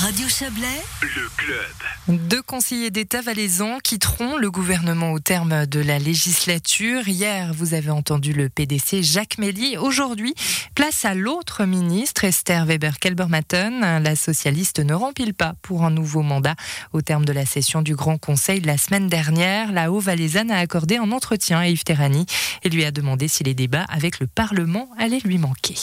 [0.00, 2.18] Radio Chablais, le club.
[2.30, 7.06] Deux conseillers d'État valaisans quitteront le gouvernement au terme de la législature.
[7.06, 9.76] Hier, vous avez entendu le PDC Jacques Méli.
[9.76, 10.34] Aujourd'hui,
[10.74, 14.02] place à l'autre ministre, Esther Weber-Kelbermatten.
[14.02, 16.54] La socialiste ne rempile pas pour un nouveau mandat.
[16.94, 20.60] Au terme de la session du Grand Conseil de la semaine dernière, la Haut-Valaisanne a
[20.60, 22.24] accordé un entretien à Yves Terrani
[22.62, 25.76] et lui a demandé si les débats avec le Parlement allaient lui manquer.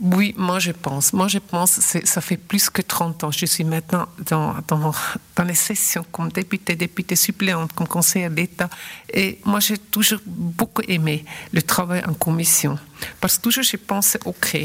[0.00, 1.12] Oui, moi je pense.
[1.12, 3.30] Moi je pense, ça fait plus que 30 ans.
[3.30, 4.54] Je suis maintenant dans,
[5.46, 8.70] les sessions comme députée, députée suppléante, comme conseillère d'État.
[9.12, 12.78] Et moi j'ai toujours beaucoup aimé le travail en commission.
[13.20, 14.56] Parce que toujours je pense, OK,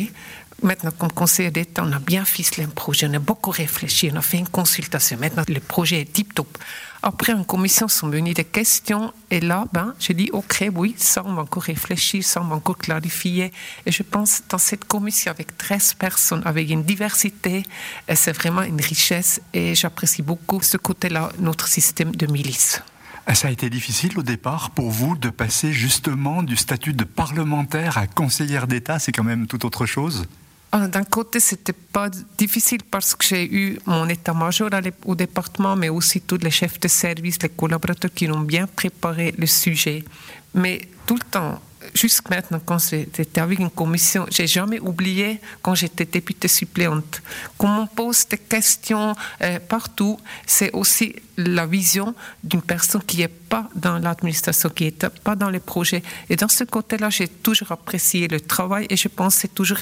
[0.64, 4.18] Maintenant, comme conseiller d'État, on a bien ficelé un projet, on a beaucoup réfléchi, on
[4.18, 5.18] a fait une consultation.
[5.20, 6.58] Maintenant, le projet est tip-top.
[7.04, 9.14] Après, en commission, sont venues des questions.
[9.30, 12.56] Et là, ben, j'ai dit, OK, oui, ça, on va encore réfléchir, ça, on va
[12.56, 13.52] encore clarifier.
[13.86, 17.64] Et je pense, dans cette commission, avec 13 personnes, avec une diversité,
[18.12, 19.42] c'est vraiment une richesse.
[19.54, 22.82] Et j'apprécie beaucoup ce côté-là, notre système de milice.
[23.34, 27.98] Ça a été difficile au départ pour vous de passer justement du statut de parlementaire
[27.98, 30.26] à conseillère d'État, c'est quand même tout autre chose?
[30.28, 30.45] ah,
[30.76, 34.70] d'un côté, c'était pas difficile parce que j'ai eu mon état-major
[35.06, 39.34] au département, mais aussi tous les chefs de service, les collaborateurs qui ont bien préparé
[39.38, 40.04] le sujet.
[40.54, 41.62] Mais tout le temps,
[41.94, 47.22] jusqu'à maintenant, quand j'étais avec une commission, j'ai jamais oublié quand j'étais députée suppléante.
[47.58, 53.28] Quand on pose des questions euh, partout, c'est aussi la vision d'une personne qui n'est
[53.28, 56.04] pas dans l'administration, qui n'est pas dans les projets.
[56.30, 59.82] Et dans ce côté-là, j'ai toujours apprécié le travail et je pense que c'est toujours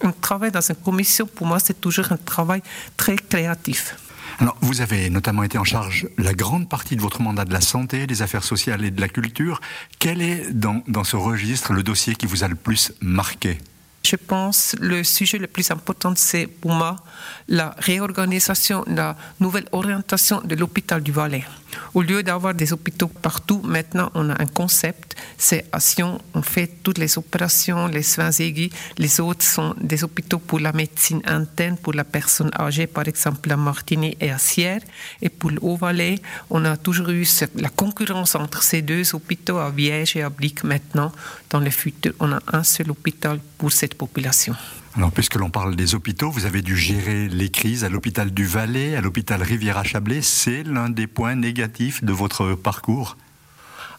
[0.00, 2.62] un travail dans une commission, pour moi, c'est toujours un travail
[2.96, 3.96] très créatif.
[4.40, 7.60] Alors, vous avez notamment été en charge la grande partie de votre mandat de la
[7.60, 9.60] santé, des affaires sociales et de la culture.
[9.98, 13.58] Quel est dans, dans ce registre le dossier qui vous a le plus marqué?
[14.04, 16.96] Je pense le sujet le plus important, c'est pour moi
[17.48, 21.44] la réorganisation, la nouvelle orientation de l'hôpital du Valais.
[21.94, 26.42] Au lieu d'avoir des hôpitaux partout, maintenant on a un concept, c'est à Sion, on
[26.42, 31.22] fait toutes les opérations, les soins aigus, les autres sont des hôpitaux pour la médecine
[31.24, 34.80] interne, pour la personne âgée, par exemple à Martigny et à Sierre.
[35.22, 36.20] Et pour le Haut-Valais,
[36.50, 37.26] on a toujours eu
[37.56, 41.12] la concurrence entre ces deux hôpitaux, à Viège et à Blic maintenant.
[41.50, 44.54] Dans le futur, on a un seul hôpital pour cette population.
[44.96, 48.46] Alors, puisque l'on parle des hôpitaux, vous avez dû gérer les crises à l'hôpital du
[48.46, 50.22] Valais, à l'hôpital Rivière-à-Chablais.
[50.22, 53.16] C'est l'un des points négatifs de votre parcours?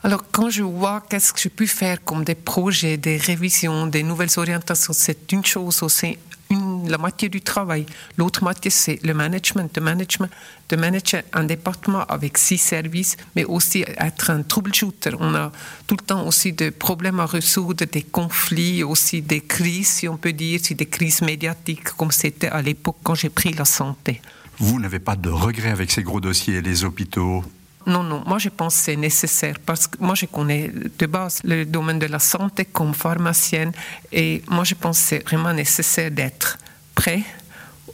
[0.03, 4.03] Alors, quand je vois qu'est-ce que j'ai pu faire comme des projets, des révisions, des
[4.03, 6.17] nouvelles orientations, c'est une chose aussi
[6.51, 7.85] la moitié du travail.
[8.17, 9.73] L'autre moitié, c'est le management.
[9.73, 10.29] De management,
[10.69, 15.11] de manager un département avec six services, mais aussi être un troubleshooter.
[15.19, 15.51] On a
[15.87, 20.17] tout le temps aussi des problèmes à résoudre, des conflits, aussi des crises, si on
[20.17, 24.21] peut dire, des crises médiatiques, comme c'était à l'époque quand j'ai pris la santé.
[24.57, 27.43] Vous n'avez pas de regrets avec ces gros dossiers, les hôpitaux?
[27.85, 31.39] Non, non, moi je pense que c'est nécessaire parce que moi je connais de base
[31.43, 33.71] le domaine de la santé comme pharmacienne
[34.11, 36.57] et moi je pense que c'est vraiment nécessaire d'être
[36.93, 37.23] prêt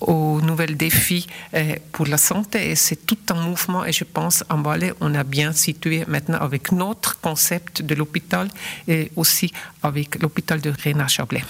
[0.02, 4.44] aux nouvelles défis euh, pour la santé et c'est tout un mouvement et je pense
[4.50, 8.50] en Valais on a bien situé maintenant avec notre concept de l'hôpital
[8.88, 9.54] et aussi
[9.84, 11.44] avec l'hôpital de Rennes Chablais.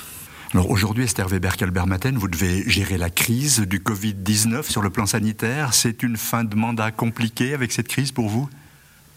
[0.56, 5.74] Alors aujourd'hui, Esther Weber-Kalbermaten, vous devez gérer la crise du Covid-19 sur le plan sanitaire.
[5.74, 8.50] C'est une fin de mandat compliquée avec cette crise pour vous?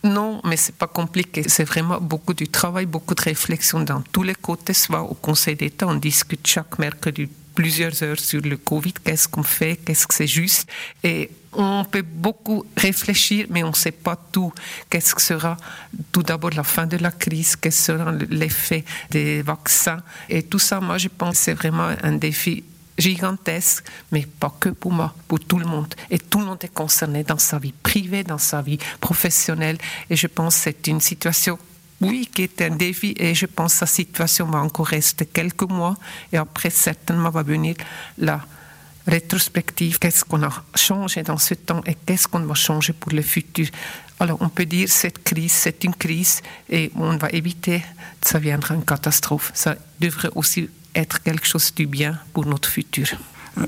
[0.02, 1.44] Non, mais c'est pas compliqué.
[1.48, 4.74] C'est vraiment beaucoup de travail, beaucoup de réflexion dans tous les côtés.
[4.74, 9.42] Soit au Conseil d'État, on discute chaque mercredi plusieurs heures sur le Covid, qu'est-ce qu'on
[9.42, 10.68] fait, qu'est-ce que c'est juste?
[11.02, 14.52] Et on peut beaucoup réfléchir, mais on ne sait pas tout.
[14.88, 15.56] Qu'est-ce que sera
[16.12, 20.02] tout d'abord la fin de la crise, quel sera l'effet des vaccins?
[20.28, 22.64] Et tout ça, moi, je pense que c'est vraiment un défi
[22.98, 25.94] gigantesque, mais pas que pour moi, pour tout le monde.
[26.10, 29.78] Et tout le monde est concerné dans sa vie privée, dans sa vie professionnelle.
[30.10, 31.58] Et je pense que c'est une situation
[32.00, 35.68] oui, qui est un défi et je pense que sa situation va encore rester quelques
[35.68, 35.96] mois
[36.32, 37.74] et après certainement va venir
[38.18, 38.40] la
[39.08, 43.22] rétrospective, qu'est-ce qu'on a changé dans ce temps et qu'est-ce qu'on va changer pour le
[43.22, 43.66] futur?
[44.20, 47.80] Alors on peut dire cette crise, c'est une crise et on va éviter
[48.20, 49.50] que ça viendra une catastrophe.
[49.54, 53.08] Ça devrait aussi être quelque chose du bien pour notre futur.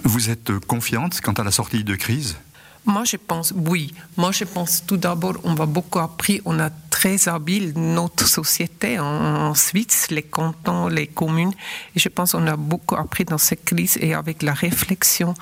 [0.04, 2.36] Vous êtes confiante quant à la sortie de crise?
[2.84, 3.92] Moi, je pense, oui.
[4.16, 6.70] Moi, je pense tout d'abord, on va beaucoup appris, on a
[7.00, 11.54] très habile notre société en, Suisse, les cantons, les communes.
[11.96, 15.32] Et je pense qu'on a beaucoup appris dans cette crise et avec la réflexion,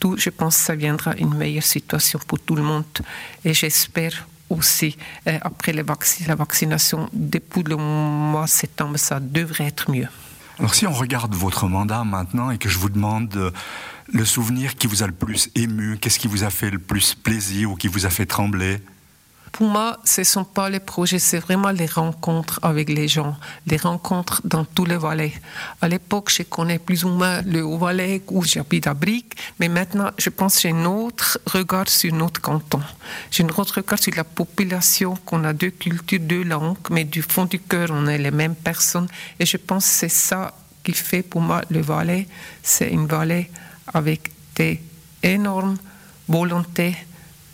[0.00, 2.86] tout, je pense que ça viendra une meilleure situation pour tout le monde.
[3.44, 9.90] Et j'espère aussi, euh, après la vaccination, depuis le mois de septembre, ça devrait être
[9.90, 10.08] mieux.
[10.58, 13.52] Alors si on regarde votre mandat maintenant et que je vous demande
[14.10, 17.14] le souvenir qui vous a le plus ému Qu'est-ce qui vous a fait le plus
[17.14, 18.80] plaisir ou qui vous a fait trembler?
[19.52, 23.36] Pour moi, ce ne sont pas les projets, c'est vraiment les rencontres avec les gens,
[23.66, 25.34] les rencontres dans tous les Valais.
[25.82, 30.10] À l'époque, je connais plus ou moins le Haut-Valais où j'habite à Brique, mais maintenant,
[30.16, 32.80] je pense que j'ai un autre regard sur notre canton.
[33.30, 37.20] J'ai un autre regard sur la population, qu'on a deux cultures, deux langues, mais du
[37.20, 39.08] fond du cœur, on est les mêmes personnes.
[39.38, 42.26] Et je pense que c'est ça qui fait pour moi le Valais.
[42.62, 43.50] C'est une Valais
[43.92, 44.80] avec des
[45.22, 45.76] énormes
[46.26, 46.96] volontés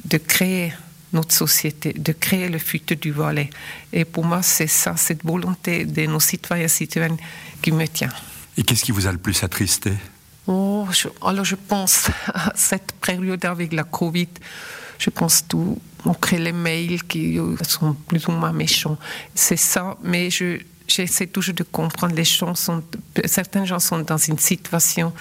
[0.04, 0.72] de créer
[1.12, 3.50] notre société, de créer le futur du Valais.
[3.92, 7.16] Et pour moi, c'est ça, cette volonté de nos citoyens et citoyennes
[7.62, 8.10] qui me tient.
[8.56, 9.92] Et qu'est-ce qui vous a le plus attristé?
[10.46, 10.86] Oh,
[11.22, 14.28] Alors je pense à cette période avec la Covid,
[14.98, 18.98] je pense tout, on crée les mails qui sont plus ou moins méchants.
[19.34, 22.14] C'est ça, mais je, j'essaie toujours de comprendre.
[22.14, 22.82] Les gens sont,
[23.26, 25.12] certains gens sont dans une situation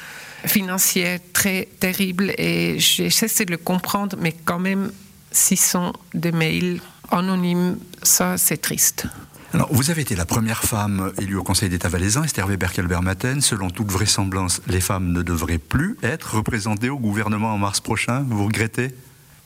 [0.45, 4.91] financière très terrible et j'essaie de le comprendre, mais quand même,
[5.31, 6.81] 600 de mails
[7.11, 9.07] anonymes, ça c'est triste.
[9.53, 13.39] Alors, vous avez été la première femme élue au Conseil d'État valaisan, Esther Weber-Kelbermatten.
[13.39, 18.25] Selon toute vraisemblance, les femmes ne devraient plus être représentées au gouvernement en mars prochain.
[18.27, 18.93] Vous regrettez?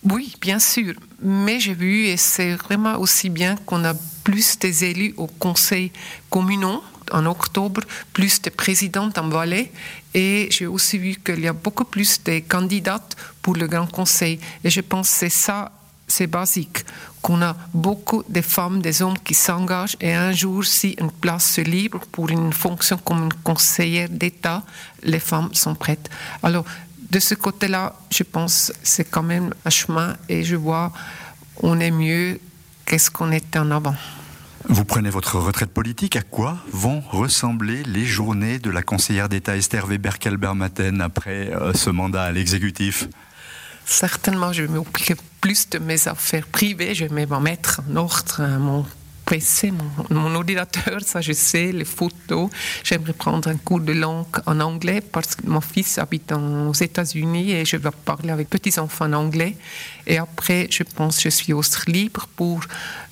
[0.03, 0.95] Oui, bien sûr.
[1.21, 3.93] Mais j'ai vu, et c'est vraiment aussi bien qu'on a
[4.23, 5.91] plus des élus au Conseil
[6.31, 7.81] communaux en octobre,
[8.13, 9.71] plus de présidentes en Valais.
[10.13, 14.39] Et j'ai aussi vu qu'il y a beaucoup plus de candidates pour le Grand Conseil.
[14.63, 15.71] Et je pense que c'est ça,
[16.07, 16.83] c'est basique,
[17.21, 19.95] qu'on a beaucoup de femmes, des hommes qui s'engagent.
[20.01, 24.63] Et un jour, si une place se libre pour une fonction comme une conseillère d'État,
[25.03, 26.09] les femmes sont prêtes.
[26.43, 26.65] Alors,
[27.09, 30.91] de ce côté-là, je pense c'est quand même un chemin et je vois,
[31.61, 32.39] on est mieux
[32.85, 33.95] qu'est-ce qu'on était en avant.
[34.69, 36.15] Vous prenez votre retraite politique.
[36.15, 41.89] À quoi vont ressembler les journées de la conseillère d'État Esther Weber-Kelbermatten après euh, ce
[41.89, 43.07] mandat à l'exécutif?
[43.85, 46.93] Certainement, je vais m'occuper plus de mes affaires privées.
[46.95, 48.85] Je vais me mettre en ordre mon
[49.31, 49.71] PC,
[50.09, 52.49] mon, ordinateur, ça je sais, les photos.
[52.83, 57.53] J'aimerais prendre un cours de langue en anglais parce que mon fils habite aux États-Unis
[57.53, 59.55] et je vais parler avec petits enfants en anglais.
[60.05, 62.59] Et après, je pense que je suis aussi libre pour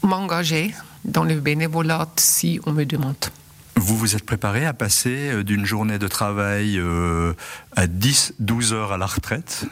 [0.03, 0.73] m'engager
[1.05, 3.15] dans le bénévolat si on me demande.
[3.89, 7.33] Vous vous êtes préparé à passer euh, d'une journée de travail euh,
[7.75, 9.65] à 10-12 heures à la retraite?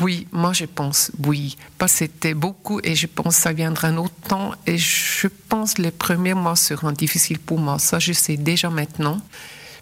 [0.00, 1.56] Oui, moi je pense, oui.
[1.76, 4.54] Parce c'était beaucoup et je pense que ça viendra un autre temps.
[4.68, 7.80] Et je pense que les premiers mois seront difficiles pour moi.
[7.80, 9.20] Ça, je sais déjà maintenant.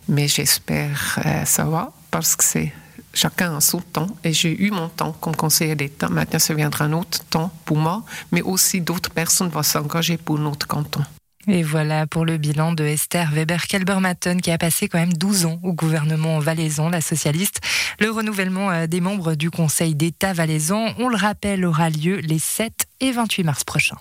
[0.08, 2.72] Mais j'espère euh, ça va parce que c'est
[3.12, 6.08] chacun a son temps et j'ai eu mon temps comme conseiller d'État.
[6.08, 10.38] Maintenant, ça viendra un autre temps pour moi, mais aussi d'autres personnes vont s'engager pour
[10.38, 11.04] notre canton.
[11.48, 15.58] Et voilà pour le bilan de Esther Weber-Kelbermatten qui a passé quand même 12 ans
[15.62, 17.60] au gouvernement valaisan, la socialiste.
[17.98, 22.38] Le renouvellement euh, des membres du Conseil d'État valaisan, on le rappelle, aura lieu les
[22.38, 24.00] 7 et 28 mars prochains.